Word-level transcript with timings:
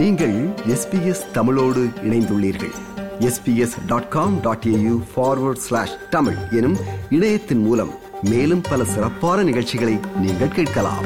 நீங்கள் 0.00 0.48
எஸ்பிஎஸ் 0.48 1.30
தமிழோடு 1.32 1.84
இணைந்துள்ளீர்கள். 2.02 2.72
SBS 3.18 3.86
dot 3.86 4.08
com 4.08 4.40
dot 4.40 4.64
AU 4.66 5.02
forward 5.16 5.56
slash 5.56 6.08
Tamil 6.10 6.36
எனும் 6.50 6.76
இணையத்தின் 7.10 7.62
மூலம் 7.62 7.90
மேலும் 8.22 8.60
பல 8.60 8.84
சிறப்பான 8.84 9.42
நிகழ்ச்சிகளை 9.42 9.98
நீங்கள் 10.16 10.48
கேட்கலாம். 10.48 11.04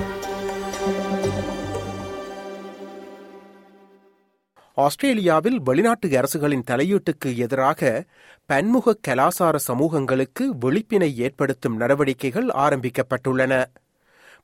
ஆஸ்திரேலியாவில் 4.75 5.61
வெளிநாட்டு 5.65 6.17
அரசுகளின் 6.17 6.65
தலையீட்டுக்கு 6.71 7.37
எதிராக 7.37 8.05
பன்முக 8.47 8.99
கலாசார 9.09 9.57
சமூகங்களுக்கு 9.57 10.55
விழிப்பினை 10.61 11.15
ஏற்படுத்தும் 11.15 11.77
நடவடிக்கைகள் 11.77 12.47
ஆரம்பிக்கப்பட்டுள்ளன. 12.47 13.65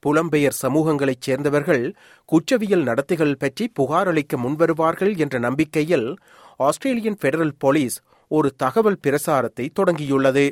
புலம்பெயர் 0.07 0.57
சமூகங்களைச் 0.63 1.21
சேர்ந்தவர்கள் 1.21 1.85
குற்றவியல் 2.25 2.83
நடத்தைகள் 2.83 3.39
பற்றி 3.39 3.73
புகாரளிக்க 3.81 4.37
முன்வருவார்கள் 4.37 5.13
என்ற 5.17 5.39
நம்பிக்கையில் 5.39 6.09
ஆஸ்திரேலியன் 6.57 7.19
பெடரல் 7.21 7.57
போலீஸ் 7.59 7.97
ஒரு 8.29 8.49
தகவல் 8.57 9.01
பிரசாரத்தை 9.07 9.69
தொடங்கியுள்ளது. 9.81 10.47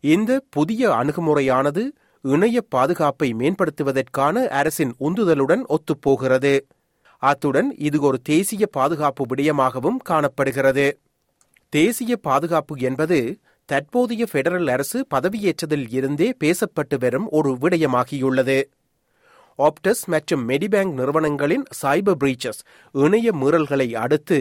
இந்த 0.00 0.40
புதிய 0.50 0.88
அணுகுமுறையானது 0.90 1.82
இணைய 2.24 2.60
பாதுகாப்பை 2.68 3.34
மேம்படுத்துவதற்கான 3.34 4.46
அரசின் 4.48 4.92
உந்துதலுடன் 5.00 5.62
ஒத்துப்போகிறது. 5.68 6.54
அத்துடன் 7.22 7.74
இது 7.78 8.00
ஒரு 8.00 8.18
தேசிய 8.22 8.66
பாதுகாப்பு 8.66 9.26
விடயமாகவும் 9.34 9.98
காணப்படுகிறது. 10.04 10.86
தேசிய 11.72 12.16
பாதுகாப்பு 12.16 12.74
என்பது 12.78 13.18
தற்போதைய 13.70 14.26
பெடரல் 14.32 14.68
அரசு 14.70 15.06
பதவியேற்றதில் 15.14 15.86
இருந்தே 15.88 16.34
பேசப்பட்டு 16.44 16.96
வரும் 16.98 17.28
ஒரு 17.28 17.50
விடயமாகியுள்ளது. 17.62 18.58
ஆப்டஸ் 19.58 20.02
மற்றும் 20.06 20.42
மெடிபேங்க் 20.48 20.92
நிறுவனங்களின் 20.92 21.64
சைபர் 21.82 22.18
பிரீச்சஸ் 22.22 22.60
இணைய 22.92 23.32
மீறல்களை 23.40 23.88
அடுத்து 24.04 24.38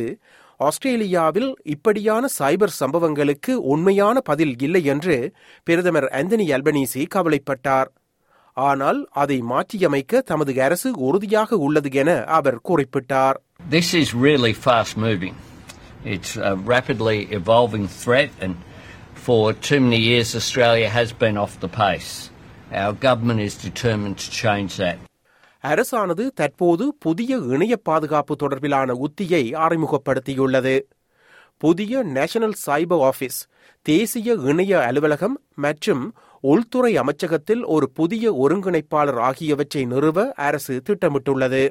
ஆஸ்திரேலியாவில் 0.57 1.49
இப்படியான 1.63 2.27
சைபர் 2.39 2.75
சம்பவங்களுக்கு 2.81 3.55
உண்மையான 3.73 4.19
பதில் 4.19 4.53
இல்லை 4.59 4.83
என்று 4.93 5.33
பிரதமர் 5.63 6.07
ஆந்தனி 6.19 6.47
அல்பனீசி 6.57 7.05
கவலைப்பட்டார். 7.15 7.89
ஆனால் 8.53 8.99
அதை 9.23 9.39
மாற்றியமைக்க 9.53 10.21
தமது 10.21 10.61
அரசு 10.61 10.91
உறுதியாக 11.07 11.57
உள்ளது 11.57 11.91
என 11.91 12.23
அவர் 12.37 12.59
குறிப்பிட்டார். 12.69 13.39
This 13.71 13.89
is 13.95 14.07
really 14.27 14.53
fast 14.67 14.95
moving. 15.07 15.35
It's 16.13 16.31
a 16.51 16.55
rapidly 16.73 17.19
evolving 17.39 17.85
threat, 18.01 18.31
and 18.41 18.55
for 19.25 19.53
too 19.61 19.79
many 19.79 19.99
years, 19.99 20.35
Australia 20.35 20.89
has 20.89 21.11
been 21.13 21.37
off 21.37 21.59
the 21.59 21.67
pace. 21.69 22.11
Our 22.73 22.93
government 22.95 23.41
is 23.41 23.55
determined 23.59 24.17
to 24.19 24.29
change 24.41 24.73
that. 24.77 24.97
அரசானது 25.63 26.23
தற்போது 26.35 26.85
புதிய 26.99 27.37
இணைய 27.53 27.75
பாதுகாப்பு 27.85 28.33
தொடர்பிலான 28.41 28.95
உத்தியை 29.05 29.43
அறிமுகப்படுத்தியுள்ளது 29.65 30.73
புதிய 31.61 32.03
நேஷனல் 32.17 32.55
சைபர் 32.65 33.03
ஆபீஸ் 33.07 33.39
தேசிய 33.85 34.35
இணைய 34.43 34.73
அலுவலகம் 34.87 35.35
மற்றும் 35.57 36.03
உள்துறை 36.43 36.91
அமைச்சகத்தில் 37.03 37.63
ஒரு 37.75 37.87
புதிய 37.91 38.33
ஒருங்கிணைப்பாளர் 38.43 39.21
ஆகியவற்றை 39.29 39.83
நிறுவ 39.93 40.17
அரசு 40.47 40.75
திட்டமிட்டுள்ளது 40.87 41.63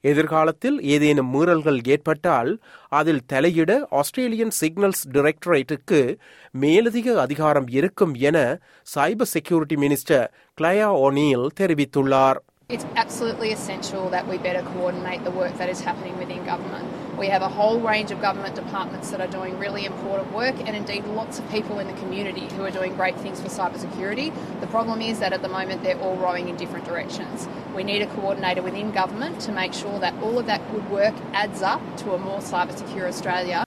எதிர்காலத்தில் 0.00 0.80
ஏதேனும் 0.82 1.30
மீறல்கள் 1.34 1.80
ஏற்பட்டால் 1.84 2.60
அதில் 2.88 3.20
தலையிட 3.32 3.80
ஆஸ்திரேலியன் 3.90 4.52
சிக்னல்ஸ் 4.60 5.04
டைரக்டரேட்டுக்கு 5.12 6.18
மேலதிக 6.50 7.20
அதிகாரம் 7.20 7.68
இருக்கும் 7.68 8.14
என 8.14 8.60
சைபர் 8.94 9.32
செக்யூரிட்டி 9.34 9.74
மினிஸ்டர் 9.74 10.28
கிளயா 10.60 10.90
ஒனீல் 11.06 11.46
தெரிவித்துள்ளார். 11.60 12.36
It's 12.70 12.84
absolutely 12.96 13.50
essential 13.50 14.10
that 14.10 14.28
we 14.28 14.36
better 14.36 14.60
coordinate 14.60 15.24
the 15.24 15.30
work 15.30 15.56
that 15.56 15.70
is 15.70 15.80
happening 15.80 16.18
within 16.18 16.44
government. 16.44 17.16
We 17.16 17.28
have 17.28 17.40
a 17.40 17.48
whole 17.48 17.80
range 17.80 18.10
of 18.10 18.20
government 18.20 18.56
departments 18.56 19.10
that 19.10 19.22
are 19.22 19.26
doing 19.26 19.58
really 19.58 19.86
important 19.86 20.34
work, 20.34 20.54
and 20.58 20.76
indeed 20.76 21.06
lots 21.06 21.38
of 21.38 21.50
people 21.50 21.78
in 21.78 21.86
the 21.86 21.94
community 21.94 22.46
who 22.56 22.66
are 22.66 22.70
doing 22.70 22.94
great 22.94 23.16
things 23.20 23.40
for 23.40 23.48
cybersecurity. 23.48 24.34
The 24.60 24.66
problem 24.66 25.00
is 25.00 25.18
that 25.20 25.32
at 25.32 25.40
the 25.40 25.48
moment 25.48 25.82
they're 25.82 25.98
all 25.98 26.16
rowing 26.16 26.50
in 26.50 26.56
different 26.56 26.84
directions. 26.84 27.48
We 27.74 27.84
need 27.84 28.02
a 28.02 28.06
coordinator 28.06 28.60
within 28.60 28.90
government 28.90 29.40
to 29.40 29.52
make 29.52 29.72
sure 29.72 29.98
that 30.00 30.12
all 30.22 30.38
of 30.38 30.44
that 30.44 30.60
good 30.70 30.90
work 30.90 31.14
adds 31.32 31.62
up 31.62 31.80
to 32.00 32.12
a 32.12 32.18
more 32.18 32.40
cyber 32.40 32.76
secure 32.76 33.08
Australia. 33.08 33.64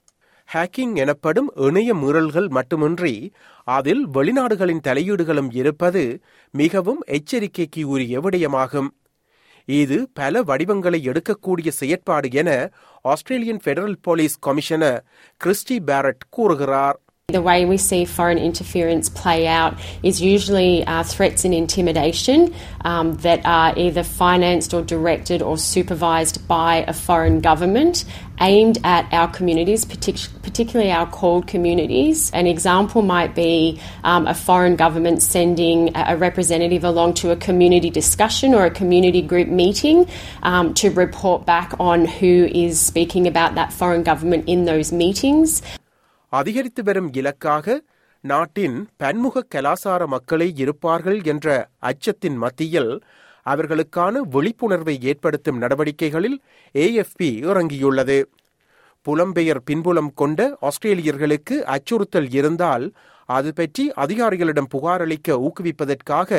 Hacking 0.54 0.94
எனப்படும் 0.94 1.52
இணைய 1.56 1.94
மீறல்கள் 1.94 2.48
மட்டுமின்றி 2.48 3.32
அதில் 3.64 4.08
வெளிநாடுகளின் 4.08 4.82
தலையீடுகளும் 4.88 5.48
இருப்பது 5.50 6.02
மிகவும் 6.50 7.00
எச்சரிக்கைக்கு 7.06 7.82
உரிய 7.84 8.20
விடயமாகும். 8.20 8.90
இது 9.64 10.08
பல 10.14 10.42
வடிவங்களை 10.42 11.00
எடுக்கக்கூடிய 11.08 11.68
செயற்பாடு 11.68 12.30
என 12.30 12.50
Australian 13.02 13.62
Federal 13.64 13.96
Police 14.02 14.38
commissioner 14.38 15.04
Christie 15.40 15.76
Barrett 15.86 16.24
கூறுகிறார். 16.30 16.98
The 17.32 17.42
way 17.42 17.64
we 17.64 17.76
see 17.76 18.04
foreign 18.04 18.38
interference 18.38 19.08
play 19.08 19.46
out 19.46 19.78
is 20.02 20.20
usually 20.20 20.86
uh, 20.86 21.02
threats 21.02 21.44
and 21.44 21.52
intimidation 21.52 22.54
um, 22.84 23.14
that 23.18 23.44
are 23.44 23.76
either 23.76 24.04
financed 24.04 24.74
or 24.74 24.82
directed 24.82 25.42
or 25.42 25.58
supervised 25.58 26.46
by 26.46 26.84
a 26.86 26.92
foreign 26.92 27.40
government 27.40 28.04
aimed 28.40 28.78
at 28.82 29.06
our 29.12 29.28
communities, 29.28 29.84
partic- 29.84 30.28
particularly 30.42 30.90
our 30.90 31.06
called 31.06 31.46
communities. 31.46 32.30
An 32.32 32.46
example 32.46 33.02
might 33.02 33.34
be 33.34 33.80
um, 34.04 34.26
a 34.26 34.34
foreign 34.34 34.76
government 34.76 35.22
sending 35.22 35.94
a 35.96 36.12
a 36.12 36.16
representative 36.16 36.84
along 36.84 37.14
to 37.14 37.30
a 37.30 37.36
community 37.36 37.90
discussion 37.90 38.54
or 38.54 38.66
a 38.66 38.70
community 38.70 39.22
group 39.22 39.48
meeting 39.48 40.06
um, 40.42 40.74
to 40.74 40.90
report 40.90 41.46
back 41.46 41.72
on 41.80 42.04
who 42.04 42.48
is 42.52 42.78
speaking 42.78 43.26
about 43.26 43.54
that 43.54 43.72
foreign 43.72 44.02
government 44.02 44.44
in 44.46 44.64
those 44.64 44.92
meetings. 44.92 45.62
அதிகரித்து 46.38 46.82
வரும் 46.82 47.08
இலக்காக 47.12 47.76
நாட்டின் 48.24 48.76
பன்முக 48.96 49.46
கலாசார 49.54 50.02
மக்களே 50.06 50.48
இருப்பார்கள் 50.54 51.18
என்ற 51.22 51.46
அச்சத்தின் 51.82 52.38
மத்தியில் 52.44 52.92
அவர்களுக்கான 53.46 54.14
விழிப்புணர்வை 54.34 54.94
ஏற்படுத்தும் 55.10 55.60
நடவடிக்கைகளில் 55.62 56.38
ஏஎஃப்பி 56.74 57.30
இறங்கியுள்ளது. 57.48 58.18
புலம்பெயர் 59.06 59.60
பின்புலம் 59.64 60.12
கொண்ட 60.14 60.40
ஆஸ்திரேலியர்களுக்கு 60.60 61.56
அச்சுறுத்தல் 61.74 62.28
இருந்தால் 62.30 62.84
அது 63.28 63.50
பற்றி 63.54 63.84
அதிகாரிகளிடம் 64.04 64.70
புகாரளிக்க 64.74 65.38
ஊக்குவிப்பதற்காக 65.46 66.30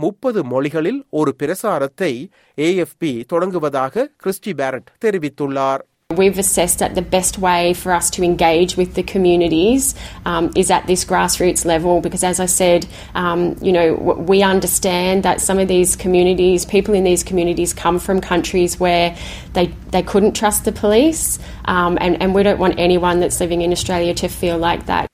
முப்பது 0.00 0.40
மொழிகளில் 0.44 1.00
ஒரு 1.10 1.32
பிரசாரத்தை 1.42 2.12
ஏஎஃப்பி 2.56 3.12
தொடங்குவதாக 3.32 4.04
கிறிஸ்டி 4.22 4.52
பேரட் 4.60 4.90
தெரிவித்துள்ளார். 5.04 5.82
We've 6.15 6.39
assessed 6.39 6.79
that 6.79 6.95
the 6.95 7.01
best 7.01 7.37
way 7.37 7.73
for 7.73 7.91
us 7.91 8.09
to 8.11 8.23
engage 8.23 8.77
with 8.77 8.93
the 8.95 9.03
communities 9.03 9.93
um, 10.25 10.45
is 10.55 10.71
at 10.71 10.87
this 10.87 11.03
grassroots 11.03 11.65
level 11.65 11.99
because, 11.99 12.23
as 12.23 12.39
I 12.39 12.45
said, 12.45 12.87
um, 13.13 13.57
you 13.61 13.73
know, 13.73 13.97
w- 13.97 14.21
we 14.21 14.41
understand 14.41 15.23
that 15.23 15.41
some 15.41 15.59
of 15.59 15.67
these 15.67 15.97
communities, 15.97 16.65
people 16.65 16.93
in 16.93 17.03
these 17.03 17.23
communities, 17.23 17.73
come 17.73 17.99
from 17.99 18.21
countries 18.21 18.79
where 18.79 19.07
they 19.53 19.65
they 19.91 20.01
couldn't 20.01 20.33
trust 20.33 20.63
the 20.63 20.71
police, 20.71 21.39
um, 21.65 21.97
and 21.99 22.13
and 22.21 22.33
we 22.33 22.41
don't 22.41 22.61
want 22.65 22.75
anyone 22.79 23.19
that's 23.19 23.39
living 23.41 23.61
in 23.61 23.71
Australia 23.71 24.13
to 24.23 24.29
feel 24.41 24.57
like 24.69 24.85
that. 24.85 25.05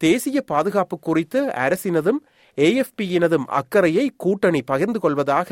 தேசிய 0.00 0.40
பாதுகாப்பு 0.50 0.96
குறித்து 0.98 1.40
அரசினதும் 1.64 2.20
ஏஎஃப்பியினதும் 2.58 3.46
அக்கறையை 3.60 4.06
கூட்டணி 4.16 4.60
பகிர்ந்து 4.62 5.00
கொள்வதாக 5.00 5.50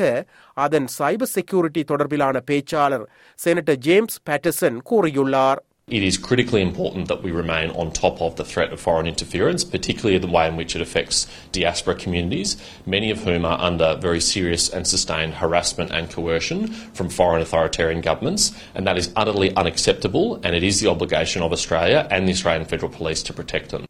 அதன் 0.65 0.89
சைபர் 0.99 1.33
security 1.37 1.83
தொடர்பிலான 1.91 2.41
பேச்சாளர் 2.49 3.05
செனட்டர் 3.45 3.81
ஜேம்ஸ் 3.87 4.19
பேட்டர்சன் 4.29 4.79
கூறியுள்ளார் 4.91 5.61
It 5.87 6.03
is 6.03 6.19
critically 6.19 6.61
important 6.61 7.07
that 7.07 7.23
we 7.23 7.31
remain 7.31 7.71
on 7.71 7.91
top 7.91 8.21
of 8.21 8.35
the 8.35 8.43
threat 8.43 8.71
of 8.71 8.79
foreign 8.79 9.07
interference, 9.07 9.63
particularly 9.65 10.19
the 10.19 10.27
way 10.27 10.47
in 10.47 10.55
which 10.55 10.75
it 10.75 10.81
affects 10.81 11.25
diaspora 11.51 11.95
communities, 11.95 12.49
many 12.85 13.09
of 13.09 13.23
whom 13.23 13.43
are 13.43 13.59
under 13.59 13.95
very 13.97 14.21
serious 14.21 14.69
and 14.69 14.85
sustained 14.85 15.35
harassment 15.35 15.91
and 15.91 16.11
coercion 16.11 16.59
from 16.67 17.09
foreign 17.09 17.41
authoritarian 17.41 18.01
governments, 18.01 18.45
and 18.75 18.85
that 18.85 18.97
is 18.97 19.11
utterly 19.15 19.49
unacceptable, 19.55 20.39
and 20.43 20.55
it 20.55 20.63
is 20.63 20.79
the 20.79 20.87
obligation 20.87 21.41
of 21.41 21.51
Australia 21.51 22.07
and 22.11 22.27
the 22.27 22.33
Australian 22.33 22.65
Federal 22.65 22.91
Police 22.91 23.23
to 23.23 23.33
protect 23.33 23.69
them. 23.71 23.83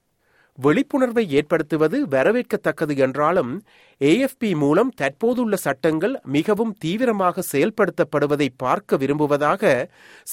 விழிப்புணர்வை 0.59 1.25
ஏற்படுத்துவது 1.31 1.99
வரவேற்கத்தக்கது 2.07 2.95
என்றாலும் 2.97 3.53
AFP 4.04 4.50
மூலம் 4.56 4.92
தற்போதுள்ள 4.96 5.56
சட்டங்கள் 5.64 6.14
மிகவும் 6.28 6.76
தீவிரமாக 6.80 7.44
செயல்படுத்தப்படுவதை 7.52 8.48
பார்க்க 8.58 8.98
விரும்புவதாக 8.98 9.72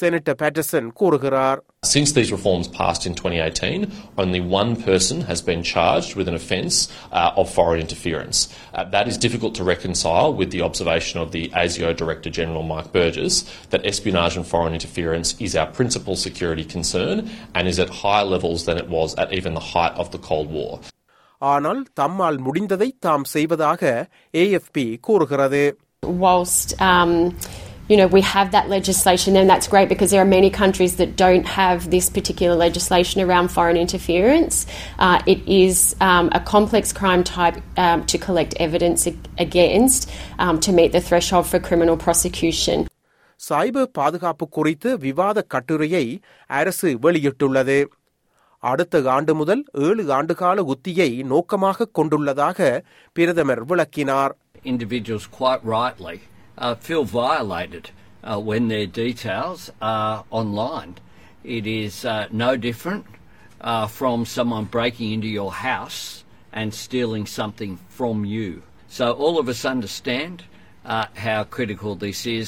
செனட்டர் 0.00 0.38
பேட்டர்சன் 0.42 0.90
கூறுகிறார் 0.92 1.60
Since 1.86 2.10
these 2.12 2.30
reforms 2.32 2.66
passed 2.70 3.04
in 3.08 3.12
2018, 3.14 3.82
only 4.18 4.40
one 4.52 4.70
person 4.82 5.20
has 5.22 5.40
been 5.40 5.62
charged 5.64 6.16
with 6.18 6.28
an 6.28 6.34
offence 6.34 6.76
uh, 7.12 7.30
of 7.36 7.46
foreign 7.48 7.80
interference. 7.80 8.38
Uh, 8.74 8.82
that 8.86 9.06
is 9.06 9.16
difficult 9.16 9.54
to 9.54 9.64
reconcile 9.64 10.34
with 10.34 10.50
the 10.50 10.62
observation 10.62 11.20
of 11.20 11.30
the 11.30 11.44
ASIO 11.54 11.90
Director 11.94 12.30
General 12.30 12.64
Mike 12.64 12.90
Burgess 12.92 13.36
that 13.70 13.86
espionage 13.86 14.36
and 14.36 14.46
foreign 14.46 14.74
interference 14.74 15.30
is 15.40 15.54
our 15.54 15.70
principal 15.70 16.16
security 16.18 16.66
concern 16.76 17.16
and 17.54 17.68
is 17.68 17.78
at 17.78 17.90
higher 18.02 18.24
levels 18.26 18.64
than 18.64 18.78
it 18.78 18.88
was 18.90 19.14
at 19.16 19.32
even 19.32 19.54
the 19.54 19.66
height 19.72 19.94
of 19.94 20.10
the 20.10 20.18
Cold 20.20 20.50
War. 20.50 20.72
ஆனால் 21.41 21.81
தம்மால் 21.99 22.39
முடிந்ததை 22.47 22.89
தாம் 22.99 23.27
செய்வதாக 23.35 23.81
AFP 24.33 24.87
கூறுகிறது 24.99 25.63
whilst 26.21 26.69
um, 26.81 27.11
you 27.89 27.97
know, 27.97 28.07
we 28.07 28.21
have 28.25 28.51
that 28.51 28.69
legislation, 28.69 29.35
and 29.35 29.49
that's 29.49 29.67
great 29.67 29.89
because 29.89 30.11
there 30.11 30.21
are 30.21 30.31
many 30.31 30.49
countries 30.51 30.95
that 30.95 31.17
don't 31.17 31.45
have 31.51 31.89
this 31.89 32.09
particular 32.09 32.55
legislation 32.55 33.21
around 33.21 33.49
foreign 33.49 33.75
interference. 33.75 34.55
Uh, 34.99 35.19
it 35.25 35.41
is 35.57 35.75
um, 36.01 36.29
a 36.31 36.41
complex 36.53 36.93
crime 36.93 37.23
type 37.25 37.57
um, 37.77 38.05
to 38.05 38.17
collect 38.17 38.53
evidence 38.59 39.07
ag- 39.07 39.27
against 39.37 40.01
um, 40.39 40.57
to 40.59 40.71
meet 40.71 40.91
the 40.91 41.01
threshold 41.01 41.47
for 41.47 41.59
criminal 41.59 41.97
prosecution. 41.97 42.79
சைபர் 43.41 43.87
பாதுகாப்பு 43.91 44.47
குறித்து 44.47 44.89
விவாத 44.97 45.41
கட்டுரையை 45.47 46.05
அரசு 46.49 46.89
வெளியிட்டுள்ளது 46.97 47.77
அடுத்த 48.63 49.01
ஆண்டு 49.15 49.33
முதல் 49.41 49.61
ஏழு 49.87 50.03
ஆண்டுகால 50.17 50.63
உத்தியை 50.73 51.09
நோக்கமாக 51.33 51.89
கொண்டுள்ளதாக 51.99 52.59
பிரதமர் 53.13 53.63
விளக்கினார் 53.71 54.33
individuals 54.71 55.25
quite 55.39 55.61
rightly 55.77 56.17
uh, 56.57 56.75
feel 56.87 57.03
violated 57.03 57.85
uh, 58.23 58.39
when 58.49 58.67
their 58.73 58.85
details 59.03 59.59
are 59.93 60.23
online. 60.41 60.91
It 61.57 61.65
is 61.75 62.05
uh, 62.05 62.27
no 62.45 62.51
different 62.67 63.05
uh, 63.61 63.87
from 63.87 64.25
someone 64.25 64.65
breaking 64.65 65.11
into 65.11 65.27
your 65.39 65.51
house 65.69 66.01
and 66.53 66.73
stealing 66.73 67.25
something 67.39 67.73
from 67.89 68.25
you. 68.25 68.49
So 68.89 69.05
all 69.13 69.39
of 69.39 69.49
us 69.49 69.63
understand 69.65 70.35
uh, 70.85 71.05
how 71.15 71.43
critical 71.45 71.95
this 71.95 72.25
is. 72.27 72.47